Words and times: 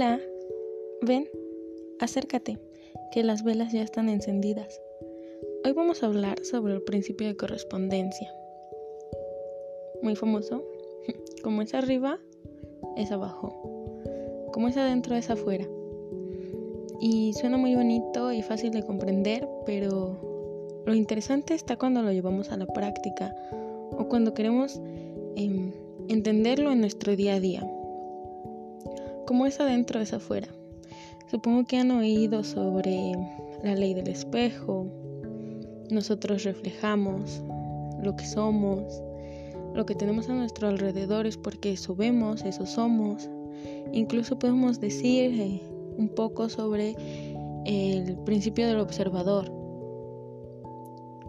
Hola, 0.00 0.20
ven, 1.02 1.28
acércate, 1.98 2.60
que 3.10 3.24
las 3.24 3.42
velas 3.42 3.72
ya 3.72 3.82
están 3.82 4.08
encendidas. 4.08 4.80
Hoy 5.64 5.72
vamos 5.72 6.00
a 6.00 6.06
hablar 6.06 6.44
sobre 6.44 6.72
el 6.74 6.82
principio 6.82 7.26
de 7.26 7.36
correspondencia. 7.36 8.32
Muy 10.00 10.14
famoso. 10.14 10.62
Como 11.42 11.62
es 11.62 11.74
arriba, 11.74 12.20
es 12.96 13.10
abajo. 13.10 13.52
Como 14.52 14.68
es 14.68 14.76
adentro, 14.76 15.16
es 15.16 15.30
afuera. 15.30 15.66
Y 17.00 17.32
suena 17.32 17.56
muy 17.56 17.74
bonito 17.74 18.30
y 18.30 18.42
fácil 18.42 18.70
de 18.70 18.84
comprender, 18.84 19.48
pero 19.66 20.84
lo 20.86 20.94
interesante 20.94 21.54
está 21.54 21.76
cuando 21.76 22.02
lo 22.02 22.12
llevamos 22.12 22.52
a 22.52 22.56
la 22.56 22.66
práctica 22.66 23.34
o 23.90 24.06
cuando 24.08 24.32
queremos 24.32 24.80
em, 25.34 25.72
entenderlo 26.06 26.70
en 26.70 26.82
nuestro 26.82 27.16
día 27.16 27.34
a 27.34 27.40
día. 27.40 27.68
Como 29.28 29.44
es 29.44 29.60
adentro, 29.60 30.00
es 30.00 30.14
afuera. 30.14 30.48
Supongo 31.30 31.66
que 31.66 31.76
han 31.76 31.90
oído 31.90 32.42
sobre 32.44 33.12
la 33.62 33.74
ley 33.74 33.92
del 33.92 34.08
espejo. 34.08 34.86
Nosotros 35.90 36.44
reflejamos 36.44 37.42
lo 38.02 38.16
que 38.16 38.24
somos, 38.24 39.02
lo 39.74 39.84
que 39.84 39.94
tenemos 39.94 40.30
a 40.30 40.32
nuestro 40.32 40.68
alrededor 40.68 41.26
es 41.26 41.36
porque 41.36 41.72
eso 41.72 41.94
vemos, 41.94 42.42
eso 42.42 42.64
somos. 42.64 43.28
Incluso 43.92 44.38
podemos 44.38 44.80
decir 44.80 45.38
eh, 45.38 45.60
un 45.98 46.08
poco 46.08 46.48
sobre 46.48 46.96
el 47.66 48.16
principio 48.24 48.66
del 48.66 48.80
observador. 48.80 49.52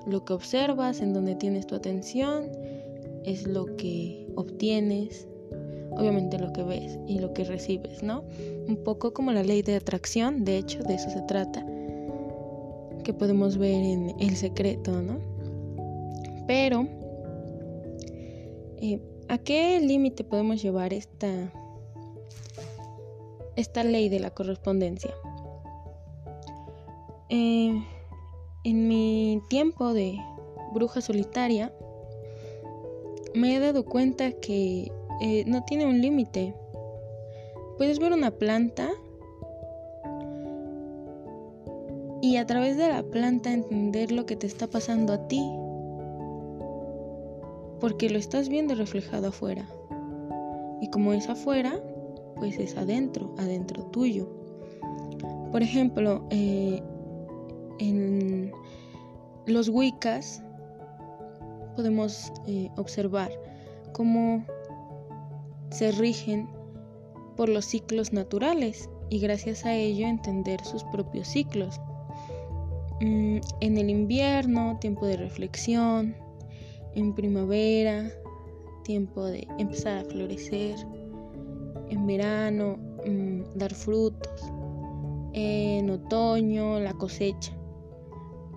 Lo 0.07 0.23
que 0.23 0.31
observas, 0.31 1.01
en 1.01 1.11
donde 1.11 1.35
tienes 1.35 1.67
tu 1.67 1.75
atención, 1.75 2.45
es 3.25 3.45
lo 3.45 3.65
que 3.75 4.25
obtienes, 4.37 5.27
obviamente 5.91 6.39
lo 6.39 6.53
que 6.53 6.63
ves 6.63 6.99
y 7.07 7.19
lo 7.19 7.33
que 7.33 7.43
recibes, 7.43 8.03
¿no? 8.03 8.23
Un 8.67 8.77
poco 8.83 9.13
como 9.13 9.31
la 9.31 9.43
ley 9.43 9.61
de 9.61 9.75
atracción, 9.75 10.45
de 10.45 10.57
hecho, 10.57 10.83
de 10.83 10.95
eso 10.95 11.09
se 11.09 11.21
trata, 11.23 11.65
que 13.03 13.13
podemos 13.13 13.57
ver 13.57 13.83
en 13.83 14.15
El 14.19 14.35
Secreto, 14.35 15.01
¿no? 15.01 15.19
Pero, 16.47 16.87
eh, 18.81 18.99
¿a 19.27 19.37
qué 19.37 19.79
límite 19.79 20.23
podemos 20.23 20.61
llevar 20.61 20.93
esta, 20.93 21.51
esta 23.55 23.83
ley 23.83 24.09
de 24.09 24.19
la 24.19 24.31
correspondencia? 24.31 25.13
Eh, 27.29 27.83
en 28.63 28.87
mi 28.87 29.41
tiempo 29.49 29.93
de 29.93 30.17
bruja 30.73 31.01
solitaria, 31.01 31.73
me 33.35 33.55
he 33.55 33.59
dado 33.59 33.85
cuenta 33.85 34.31
que 34.31 34.91
eh, 35.21 35.43
no 35.45 35.63
tiene 35.63 35.85
un 35.85 36.01
límite. 36.01 36.53
Puedes 37.77 37.99
ver 37.99 38.13
una 38.13 38.31
planta 38.31 38.89
y 42.21 42.37
a 42.37 42.45
través 42.45 42.77
de 42.77 42.89
la 42.89 43.03
planta 43.03 43.51
entender 43.53 44.11
lo 44.11 44.25
que 44.25 44.35
te 44.35 44.47
está 44.47 44.67
pasando 44.67 45.13
a 45.13 45.27
ti, 45.27 45.41
porque 47.79 48.09
lo 48.09 48.17
estás 48.17 48.49
viendo 48.49 48.75
reflejado 48.75 49.29
afuera. 49.29 49.67
Y 50.81 50.89
como 50.89 51.13
es 51.13 51.29
afuera, 51.29 51.79
pues 52.35 52.57
es 52.57 52.75
adentro, 52.77 53.33
adentro 53.37 53.83
tuyo. 53.85 54.29
Por 55.51 55.63
ejemplo, 55.63 56.25
eh, 56.29 56.83
en 57.79 58.51
los 59.45 59.69
Wiccas 59.69 60.43
podemos 61.75 62.31
eh, 62.45 62.69
observar 62.75 63.31
cómo 63.93 64.45
se 65.69 65.91
rigen 65.91 66.49
por 67.35 67.49
los 67.49 67.65
ciclos 67.65 68.13
naturales 68.13 68.89
y 69.09 69.19
gracias 69.19 69.65
a 69.65 69.73
ello 69.73 70.07
entender 70.07 70.63
sus 70.63 70.83
propios 70.85 71.27
ciclos. 71.27 71.79
Mm, 73.01 73.37
en 73.61 73.77
el 73.77 73.89
invierno, 73.89 74.77
tiempo 74.79 75.05
de 75.05 75.17
reflexión, 75.17 76.15
en 76.95 77.13
primavera, 77.13 78.11
tiempo 78.83 79.25
de 79.25 79.47
empezar 79.57 79.99
a 79.99 80.03
florecer, 80.05 80.75
en 81.89 82.05
verano, 82.05 82.77
mm, 83.05 83.57
dar 83.57 83.73
frutos, 83.73 84.51
en 85.33 85.89
otoño, 85.89 86.79
la 86.79 86.93
cosecha 86.93 87.53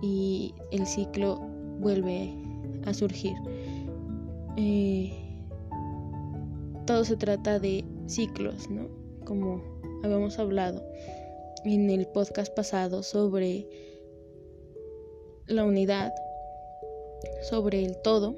y 0.01 0.53
el 0.71 0.85
ciclo 0.85 1.39
vuelve 1.79 2.35
a 2.85 2.93
surgir. 2.93 3.35
Eh, 4.57 5.22
todo 6.85 7.05
se 7.05 7.17
trata 7.17 7.59
de 7.59 7.85
ciclos, 8.07 8.69
¿no? 8.69 8.89
Como 9.25 9.61
habíamos 10.03 10.39
hablado 10.39 10.83
en 11.65 11.89
el 11.89 12.07
podcast 12.07 12.53
pasado 12.53 13.03
sobre 13.03 13.67
la 15.47 15.63
unidad, 15.63 16.13
sobre 17.49 17.83
el 17.83 18.01
todo. 18.01 18.35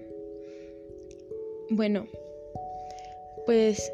Bueno, 1.70 2.08
pues 3.46 3.92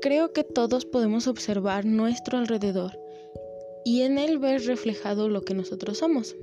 creo 0.00 0.32
que 0.32 0.44
todos 0.44 0.84
podemos 0.84 1.26
observar 1.26 1.84
nuestro 1.84 2.38
alrededor 2.38 2.98
y 3.84 4.02
en 4.02 4.18
él 4.18 4.38
ver 4.38 4.62
reflejado 4.62 5.28
lo 5.28 5.42
que 5.42 5.54
nosotros 5.54 5.98
somos. 5.98 6.36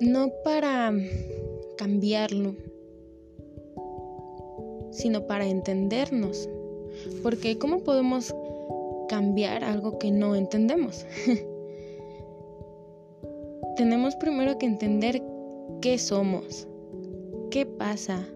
No 0.00 0.32
para 0.44 0.92
cambiarlo, 1.76 2.54
sino 4.90 5.26
para 5.26 5.46
entendernos. 5.46 6.48
Porque 7.22 7.58
¿cómo 7.58 7.80
podemos 7.80 8.34
cambiar 9.08 9.64
algo 9.64 9.98
que 9.98 10.10
no 10.10 10.34
entendemos? 10.34 11.06
Tenemos 13.76 14.16
primero 14.16 14.58
que 14.58 14.66
entender 14.66 15.22
qué 15.80 15.98
somos, 15.98 16.66
qué 17.50 17.64
pasa, 17.64 18.26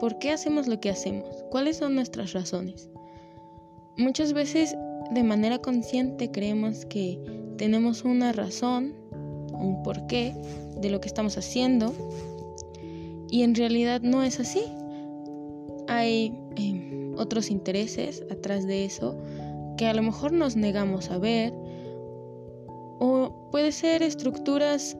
por 0.00 0.18
qué 0.18 0.30
hacemos 0.30 0.66
lo 0.66 0.80
que 0.80 0.90
hacemos, 0.90 1.44
cuáles 1.50 1.76
son 1.76 1.94
nuestras 1.94 2.32
razones. 2.32 2.88
Muchas 3.98 4.32
veces 4.32 4.74
de 5.10 5.22
manera 5.22 5.58
consciente 5.58 6.30
creemos 6.30 6.86
que 6.86 7.20
tenemos 7.58 8.04
una 8.04 8.32
razón, 8.32 8.94
un 9.52 9.82
porqué 9.82 10.34
de 10.80 10.88
lo 10.88 11.00
que 11.00 11.08
estamos 11.08 11.36
haciendo 11.36 11.92
y 13.30 13.42
en 13.42 13.54
realidad 13.54 14.00
no 14.00 14.22
es 14.22 14.40
así 14.40 14.62
hay 15.98 16.32
em, 16.56 17.14
otros 17.18 17.50
intereses 17.50 18.24
atrás 18.30 18.66
de 18.66 18.84
eso 18.84 19.16
que 19.76 19.86
a 19.86 19.94
lo 19.94 20.02
mejor 20.02 20.32
nos 20.32 20.56
negamos 20.56 21.10
a 21.10 21.18
ver 21.18 21.52
o 23.00 23.48
puede 23.50 23.72
ser 23.72 24.02
estructuras 24.02 24.96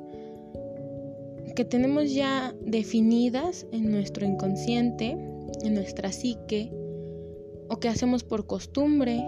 que 1.57 1.65
tenemos 1.65 2.15
ya 2.15 2.55
definidas 2.61 3.67
en 3.73 3.91
nuestro 3.91 4.25
inconsciente, 4.25 5.19
en 5.65 5.75
nuestra 5.75 6.13
psique, 6.13 6.73
o 7.69 7.81
que 7.81 7.89
hacemos 7.89 8.23
por 8.23 8.47
costumbre, 8.47 9.21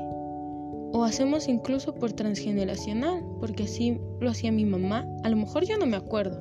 o 0.92 1.02
hacemos 1.02 1.48
incluso 1.48 1.92
por 1.96 2.12
transgeneracional, 2.12 3.24
porque 3.40 3.64
así 3.64 3.98
lo 4.20 4.30
hacía 4.30 4.52
mi 4.52 4.64
mamá, 4.64 5.04
a 5.24 5.28
lo 5.28 5.36
mejor 5.36 5.64
yo 5.64 5.76
no 5.76 5.86
me 5.86 5.96
acuerdo, 5.96 6.38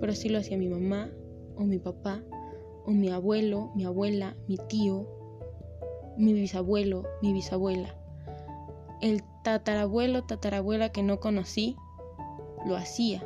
pero 0.00 0.14
sí 0.14 0.28
lo 0.28 0.38
hacía 0.38 0.58
mi 0.58 0.68
mamá 0.68 1.10
o 1.56 1.64
mi 1.64 1.80
papá 1.80 2.22
o 2.86 2.90
mi 2.92 3.10
abuelo, 3.10 3.70
mi 3.74 3.84
abuela, 3.84 4.36
mi 4.48 4.56
tío, 4.68 5.06
mi 6.16 6.32
bisabuelo, 6.32 7.04
mi 7.20 7.32
bisabuela. 7.32 7.94
El 9.02 9.22
tatarabuelo, 9.42 10.24
tatarabuela 10.24 10.90
que 10.90 11.02
no 11.02 11.20
conocí, 11.20 11.76
lo 12.64 12.76
hacía. 12.76 13.22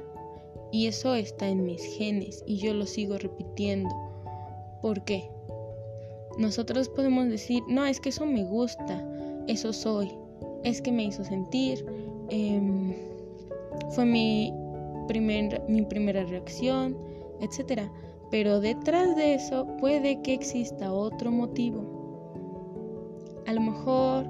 Y 0.72 0.86
eso 0.86 1.14
está 1.14 1.48
en 1.48 1.64
mis 1.64 1.82
genes 1.82 2.42
y 2.46 2.56
yo 2.56 2.74
lo 2.74 2.86
sigo 2.86 3.18
repitiendo. 3.18 3.90
¿Por 4.80 5.04
qué? 5.04 5.30
Nosotros 6.38 6.88
podemos 6.88 7.28
decir, 7.28 7.62
no, 7.68 7.84
es 7.84 8.00
que 8.00 8.08
eso 8.08 8.24
me 8.24 8.44
gusta, 8.44 9.04
eso 9.46 9.72
soy, 9.72 10.10
es 10.64 10.80
que 10.80 10.92
me 10.92 11.04
hizo 11.04 11.24
sentir, 11.24 11.84
em, 12.30 12.94
fue 13.90 14.04
mi, 14.04 14.52
mi 15.68 15.82
primera 15.82 16.24
reacción, 16.24 16.96
etc. 17.40 17.90
Pero 18.30 18.60
detrás 18.60 19.16
de 19.16 19.34
eso 19.34 19.66
puede 19.78 20.22
que 20.22 20.34
exista 20.34 20.92
otro 20.92 21.30
motivo. 21.30 22.00
A 23.46 23.52
lo 23.52 23.60
mejor 23.60 24.26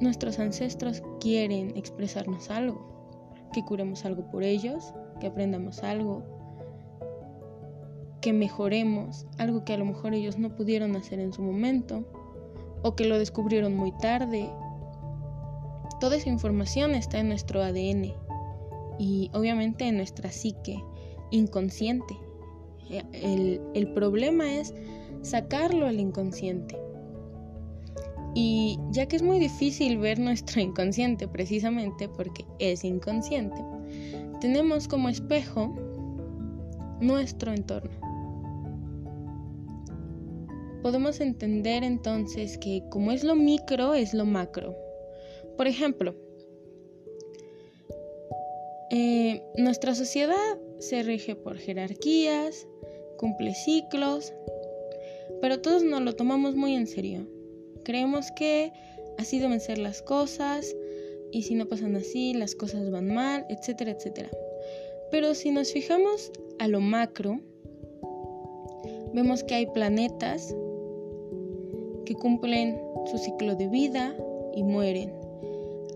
nuestros 0.00 0.38
ancestros 0.38 1.02
quieren 1.20 1.76
expresarnos 1.76 2.50
algo, 2.50 2.80
que 3.52 3.64
curemos 3.64 4.04
algo 4.04 4.28
por 4.30 4.42
ellos, 4.42 4.92
que 5.20 5.28
aprendamos 5.28 5.84
algo, 5.84 6.24
que 8.20 8.32
mejoremos 8.32 9.26
algo 9.38 9.64
que 9.64 9.74
a 9.74 9.78
lo 9.78 9.84
mejor 9.84 10.14
ellos 10.14 10.38
no 10.38 10.54
pudieron 10.56 10.96
hacer 10.96 11.20
en 11.20 11.32
su 11.32 11.42
momento 11.42 12.04
o 12.82 12.96
que 12.96 13.04
lo 13.04 13.18
descubrieron 13.18 13.76
muy 13.76 13.92
tarde. 13.92 14.50
Toda 16.00 16.16
esa 16.16 16.30
información 16.30 16.94
está 16.94 17.18
en 17.18 17.28
nuestro 17.28 17.62
ADN 17.62 18.14
y 18.98 19.30
obviamente 19.34 19.86
en 19.86 19.98
nuestra 19.98 20.32
psique 20.32 20.82
inconsciente. 21.30 22.16
El, 22.90 23.92
problema 23.94 24.52
es 24.54 24.74
sacarlo 25.22 25.86
al 25.86 26.00
inconsciente. 26.00 26.76
Y 28.34 28.78
ya 28.90 29.06
que 29.06 29.16
es 29.16 29.22
muy 29.22 29.38
difícil 29.38 29.98
ver 29.98 30.18
nuestro 30.18 30.60
inconsciente 30.60 31.26
precisamente 31.26 32.08
porque 32.08 32.44
es 32.58 32.84
inconsciente, 32.84 33.60
tenemos 34.40 34.86
como 34.86 35.08
espejo 35.08 35.74
nuestro 37.00 37.52
entorno. 37.52 37.90
Podemos 40.82 41.20
entender 41.20 41.84
entonces 41.84 42.56
que 42.56 42.82
como 42.88 43.12
es 43.12 43.24
lo 43.24 43.34
micro, 43.34 43.94
es 43.94 44.14
lo 44.14 44.24
macro. 44.24 44.74
Por 45.56 45.66
ejemplo, 45.66 46.14
eh, 48.90 49.42
nuestra 49.56 49.94
sociedad 49.94 50.58
se 50.80 51.02
rige 51.02 51.36
por 51.36 51.58
jerarquías, 51.58 52.66
cumple 53.18 53.54
ciclos, 53.54 54.32
pero 55.40 55.60
todos 55.60 55.84
nos 55.84 56.00
lo 56.02 56.16
tomamos 56.16 56.56
muy 56.56 56.74
en 56.74 56.86
serio. 56.86 57.26
Creemos 57.84 58.30
que 58.32 58.72
así 59.18 59.38
deben 59.38 59.60
ser 59.60 59.78
las 59.78 60.02
cosas 60.02 60.74
y 61.32 61.42
si 61.42 61.54
no 61.54 61.66
pasan 61.66 61.96
así, 61.96 62.34
las 62.34 62.54
cosas 62.54 62.90
van 62.90 63.14
mal, 63.14 63.46
etcétera, 63.48 63.92
etcétera. 63.92 64.30
Pero 65.10 65.34
si 65.34 65.50
nos 65.50 65.72
fijamos 65.72 66.32
a 66.58 66.66
lo 66.66 66.80
macro, 66.80 67.40
vemos 69.12 69.44
que 69.44 69.54
hay 69.54 69.66
planetas 69.66 70.54
que 72.06 72.14
cumplen 72.14 72.80
su 73.10 73.18
ciclo 73.18 73.54
de 73.54 73.68
vida 73.68 74.16
y 74.54 74.62
mueren. 74.62 75.12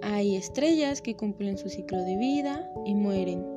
Hay 0.02 0.36
estrellas 0.36 1.00
que 1.00 1.16
cumplen 1.16 1.56
su 1.56 1.70
ciclo 1.70 2.02
de 2.02 2.16
vida 2.16 2.70
y 2.84 2.94
mueren. 2.94 3.53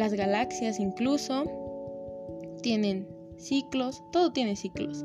Las 0.00 0.14
galaxias 0.14 0.80
incluso 0.80 1.44
tienen 2.62 3.06
ciclos, 3.36 4.02
todo 4.12 4.32
tiene 4.32 4.56
ciclos. 4.56 5.04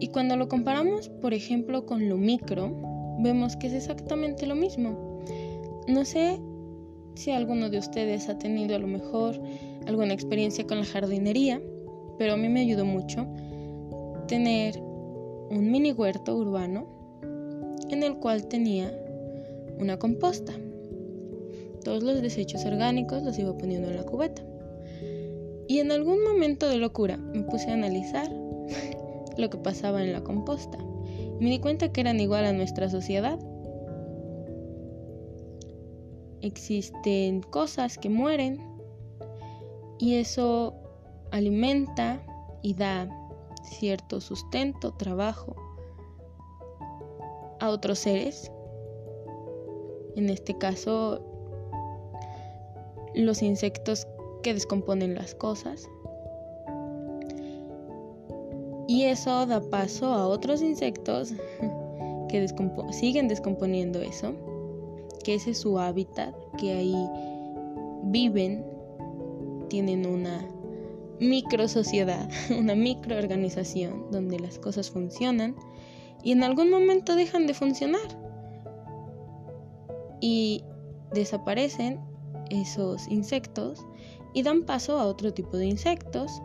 Y 0.00 0.08
cuando 0.08 0.36
lo 0.36 0.48
comparamos, 0.48 1.08
por 1.08 1.34
ejemplo, 1.34 1.86
con 1.86 2.08
lo 2.08 2.16
micro, 2.16 2.72
vemos 3.20 3.56
que 3.56 3.68
es 3.68 3.74
exactamente 3.74 4.44
lo 4.48 4.56
mismo. 4.56 5.20
No 5.86 6.04
sé 6.04 6.40
si 7.14 7.30
alguno 7.30 7.70
de 7.70 7.78
ustedes 7.78 8.28
ha 8.28 8.38
tenido 8.38 8.74
a 8.74 8.80
lo 8.80 8.88
mejor 8.88 9.40
alguna 9.86 10.12
experiencia 10.12 10.66
con 10.66 10.78
la 10.80 10.84
jardinería, 10.84 11.62
pero 12.18 12.32
a 12.32 12.36
mí 12.36 12.48
me 12.48 12.62
ayudó 12.62 12.84
mucho 12.84 13.24
tener 14.26 14.80
un 14.80 15.70
mini 15.70 15.92
huerto 15.92 16.36
urbano 16.36 16.88
en 17.88 18.02
el 18.02 18.16
cual 18.16 18.48
tenía 18.48 18.92
una 19.78 19.96
composta. 19.96 20.52
Todos 21.84 22.02
los 22.02 22.22
desechos 22.22 22.64
orgánicos 22.64 23.22
los 23.22 23.38
iba 23.38 23.56
poniendo 23.56 23.88
en 23.88 23.96
la 23.96 24.04
cubeta. 24.04 24.42
Y 25.68 25.78
en 25.78 25.92
algún 25.92 26.24
momento 26.24 26.68
de 26.68 26.78
locura 26.78 27.16
me 27.16 27.42
puse 27.42 27.70
a 27.70 27.74
analizar 27.74 28.30
lo 29.36 29.50
que 29.50 29.58
pasaba 29.58 30.02
en 30.02 30.12
la 30.12 30.22
composta. 30.22 30.78
Me 31.40 31.50
di 31.50 31.58
cuenta 31.58 31.92
que 31.92 32.00
eran 32.00 32.20
igual 32.20 32.44
a 32.44 32.52
nuestra 32.52 32.88
sociedad. 32.88 33.38
Existen 36.40 37.42
cosas 37.42 37.98
que 37.98 38.08
mueren 38.08 38.58
y 39.98 40.16
eso 40.16 40.74
alimenta 41.30 42.22
y 42.62 42.74
da 42.74 43.08
cierto 43.64 44.20
sustento, 44.20 44.92
trabajo 44.92 45.56
a 47.60 47.70
otros 47.70 47.98
seres. 47.98 48.50
En 50.16 50.30
este 50.30 50.56
caso, 50.56 51.33
los 53.14 53.42
insectos 53.42 54.06
que 54.42 54.54
descomponen 54.54 55.14
las 55.14 55.34
cosas. 55.34 55.88
Y 58.86 59.04
eso 59.04 59.46
da 59.46 59.60
paso 59.60 60.06
a 60.06 60.26
otros 60.26 60.62
insectos 60.62 61.32
que 62.28 62.46
siguen 62.92 63.28
descomponiendo 63.28 64.00
eso, 64.00 64.34
que 65.24 65.34
ese 65.34 65.52
es 65.52 65.58
su 65.58 65.78
hábitat, 65.78 66.34
que 66.58 66.72
ahí 66.72 67.08
viven, 68.04 68.64
tienen 69.68 70.06
una 70.06 70.46
micro 71.20 71.68
sociedad, 71.68 72.28
una 72.58 72.74
microorganización 72.74 74.10
donde 74.10 74.38
las 74.38 74.58
cosas 74.58 74.90
funcionan 74.90 75.56
y 76.22 76.32
en 76.32 76.42
algún 76.42 76.70
momento 76.70 77.14
dejan 77.14 77.46
de 77.46 77.54
funcionar 77.54 78.00
y 80.20 80.64
desaparecen 81.12 82.00
esos 82.54 83.08
insectos 83.08 83.84
y 84.32 84.42
dan 84.42 84.62
paso 84.62 84.98
a 84.98 85.06
otro 85.06 85.32
tipo 85.32 85.56
de 85.56 85.66
insectos 85.66 86.42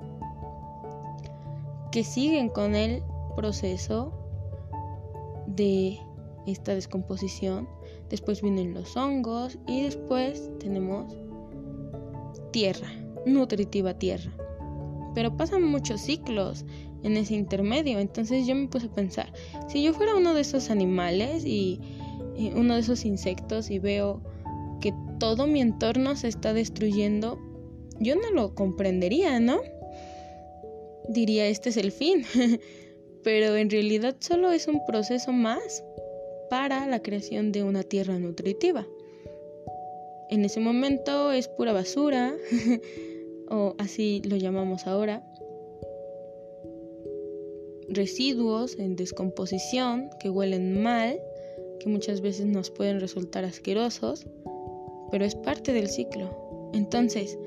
que 1.91 2.03
siguen 2.03 2.49
con 2.49 2.75
el 2.75 3.01
proceso 3.35 4.13
de 5.47 5.99
esta 6.45 6.73
descomposición. 6.73 7.67
Después 8.09 8.41
vienen 8.41 8.73
los 8.73 8.95
hongos 8.95 9.57
y 9.67 9.83
después 9.83 10.51
tenemos 10.59 11.15
tierra, 12.51 12.89
nutritiva 13.25 13.93
tierra. 13.93 14.31
Pero 15.15 15.35
pasan 15.35 15.63
muchos 15.63 16.01
ciclos 16.01 16.65
en 17.03 17.17
ese 17.17 17.35
intermedio. 17.35 17.99
Entonces 17.99 18.47
yo 18.47 18.55
me 18.55 18.67
puse 18.67 18.87
a 18.87 18.93
pensar, 18.93 19.31
si 19.67 19.83
yo 19.83 19.93
fuera 19.93 20.15
uno 20.15 20.33
de 20.33 20.41
esos 20.41 20.69
animales 20.69 21.45
y, 21.45 21.79
uno 22.55 22.75
de 22.75 22.79
esos 22.79 23.03
insectos 23.03 23.69
y 23.69 23.79
veo 23.79 24.21
que 24.79 24.93
todo 25.19 25.47
mi 25.47 25.61
entorno 25.61 26.15
se 26.15 26.27
está 26.27 26.53
destruyendo, 26.53 27.39
yo 27.99 28.15
no 28.15 28.31
lo 28.31 28.55
comprendería, 28.55 29.39
¿no? 29.39 29.59
Diría, 31.07 31.47
este 31.47 31.69
es 31.69 31.77
el 31.77 31.91
fin, 31.91 32.23
pero 33.23 33.55
en 33.55 33.69
realidad 33.69 34.15
solo 34.19 34.51
es 34.51 34.67
un 34.67 34.85
proceso 34.85 35.31
más 35.31 35.83
para 36.49 36.87
la 36.87 37.01
creación 37.01 37.51
de 37.51 37.63
una 37.63 37.83
tierra 37.83 38.17
nutritiva. 38.17 38.87
En 40.29 40.45
ese 40.45 40.59
momento 40.59 41.31
es 41.31 41.47
pura 41.47 41.73
basura, 41.73 42.35
o 43.49 43.75
así 43.79 44.21
lo 44.25 44.37
llamamos 44.37 44.85
ahora, 44.85 45.23
residuos 47.89 48.77
en 48.77 48.95
descomposición 48.95 50.09
que 50.19 50.29
huelen 50.29 50.81
mal, 50.83 51.19
que 51.79 51.89
muchas 51.89 52.21
veces 52.21 52.45
nos 52.45 52.69
pueden 52.69 52.99
resultar 52.99 53.45
asquerosos, 53.45 54.27
pero 55.11 55.25
es 55.25 55.35
parte 55.35 55.73
del 55.73 55.89
ciclo. 55.89 56.29
Entonces, 56.73 57.37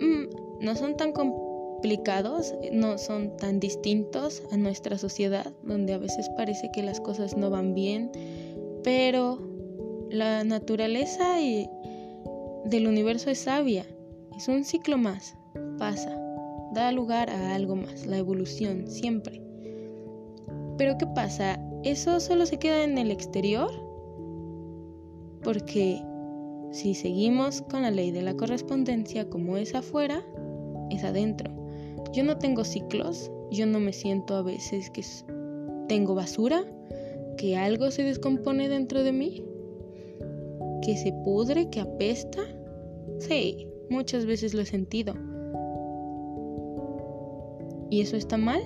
mm, 0.00 0.64
no 0.64 0.74
son 0.74 0.96
tan 0.96 1.12
complicados, 1.12 2.54
no 2.72 2.98
son 2.98 3.36
tan 3.36 3.60
distintos 3.60 4.42
a 4.50 4.56
nuestra 4.56 4.98
sociedad, 4.98 5.52
donde 5.62 5.94
a 5.94 5.98
veces 5.98 6.28
parece 6.36 6.70
que 6.72 6.82
las 6.82 7.00
cosas 7.00 7.36
no 7.36 7.50
van 7.50 7.74
bien, 7.74 8.10
pero 8.82 9.38
la 10.10 10.44
naturaleza 10.44 11.36
del 12.64 12.86
universo 12.86 13.30
es 13.30 13.38
sabia, 13.40 13.84
es 14.36 14.48
un 14.48 14.64
ciclo 14.64 14.98
más, 14.98 15.36
pasa, 15.78 16.16
da 16.72 16.92
lugar 16.92 17.30
a 17.30 17.54
algo 17.54 17.76
más, 17.76 18.06
la 18.06 18.18
evolución, 18.18 18.88
siempre. 18.88 19.42
Pero 20.78 20.98
¿qué 20.98 21.06
pasa? 21.06 21.58
¿Eso 21.84 22.20
solo 22.20 22.46
se 22.46 22.58
queda 22.58 22.84
en 22.84 22.98
el 22.98 23.10
exterior? 23.10 23.70
Porque 25.42 26.02
si 26.70 26.94
seguimos 26.94 27.62
con 27.62 27.82
la 27.82 27.90
ley 27.90 28.10
de 28.10 28.22
la 28.22 28.34
correspondencia 28.34 29.28
como 29.28 29.56
es 29.56 29.74
afuera, 29.74 30.22
es 30.90 31.04
adentro. 31.04 31.50
Yo 32.12 32.24
no 32.24 32.38
tengo 32.38 32.64
ciclos, 32.64 33.30
yo 33.50 33.66
no 33.66 33.80
me 33.80 33.92
siento 33.92 34.34
a 34.34 34.42
veces 34.42 34.90
que 34.90 35.02
tengo 35.88 36.14
basura, 36.14 36.64
que 37.36 37.56
algo 37.56 37.90
se 37.90 38.02
descompone 38.02 38.68
dentro 38.68 39.02
de 39.02 39.12
mí, 39.12 39.44
que 40.82 40.96
se 40.96 41.12
pudre, 41.24 41.70
que 41.70 41.80
apesta. 41.80 42.42
Sí, 43.18 43.68
muchas 43.90 44.26
veces 44.26 44.54
lo 44.54 44.62
he 44.62 44.66
sentido. 44.66 45.14
¿Y 47.90 48.00
eso 48.00 48.16
está 48.16 48.36
mal? 48.36 48.60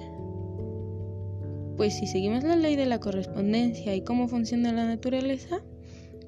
Pues 1.76 1.94
si 1.94 2.06
seguimos 2.06 2.44
la 2.44 2.56
ley 2.56 2.76
de 2.76 2.86
la 2.86 3.00
correspondencia 3.00 3.94
y 3.94 4.02
cómo 4.02 4.28
funciona 4.28 4.72
la 4.72 4.86
naturaleza, 4.86 5.62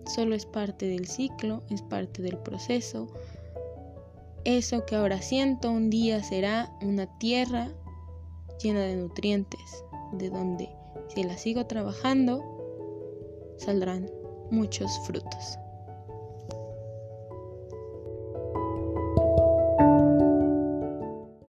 solo 0.07 0.35
es 0.35 0.47
parte 0.47 0.87
del 0.87 1.07
ciclo, 1.07 1.63
es 1.71 1.83
parte 1.83 2.23
del 2.23 2.39
proceso. 2.39 3.09
Eso 4.45 4.85
que 4.87 4.97
ahora 4.97 5.23
siento 5.23 5.71
un 5.71 5.91
día 5.91 6.23
será 6.23 6.71
una 6.83 7.07
tierra 7.19 7.69
llena 8.63 8.81
de 8.81 8.97
nutrientes, 8.97 9.85
de 10.13 10.31
donde 10.31 10.69
si 11.15 11.25
la 11.25 11.37
sigo 11.37 11.67
trabajando, 11.67 12.43
saldrán 13.59 14.11
muchos 14.51 14.91
frutos. 15.07 15.59